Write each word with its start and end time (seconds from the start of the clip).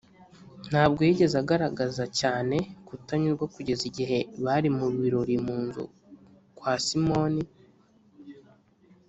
ntabwo 0.69 0.99
yigeze 1.07 1.35
agaragaza 1.43 2.03
cyane 2.19 2.57
kutanyurwa 2.87 3.45
kugeza 3.55 3.83
igihe 3.91 4.19
bari 4.45 4.69
mu 4.77 4.87
birori 4.99 5.35
mu 5.45 5.55
nzu 5.65 5.83
kwa 6.57 6.73
simoni 6.85 7.43